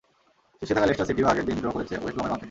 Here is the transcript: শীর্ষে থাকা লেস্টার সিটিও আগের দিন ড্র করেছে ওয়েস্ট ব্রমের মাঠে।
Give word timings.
শীর্ষে 0.57 0.75
থাকা 0.75 0.87
লেস্টার 0.89 1.07
সিটিও 1.09 1.29
আগের 1.31 1.45
দিন 1.49 1.57
ড্র 1.61 1.69
করেছে 1.75 1.93
ওয়েস্ট 1.99 2.15
ব্রমের 2.17 2.31
মাঠে। 2.33 2.39